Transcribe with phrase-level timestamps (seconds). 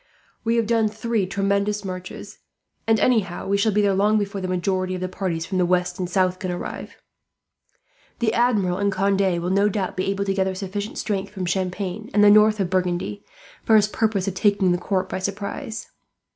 [0.43, 2.39] We have done three tremendous marches,
[2.87, 5.63] and anyhow, we shall be there long before the majority of the parties from the
[5.65, 6.95] west and south can arrive.
[8.17, 12.09] The Admiral and Conde will no doubt be able to gather sufficient strength, from Champagne
[12.15, 13.23] and the north of Burgundy,
[13.63, 15.91] for his purpose of taking the court by surprise.